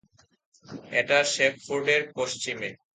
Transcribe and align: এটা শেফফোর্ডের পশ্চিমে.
এটা 0.91 1.17
শেফফোর্ডের 1.33 2.01
পশ্চিমে. 2.15 2.69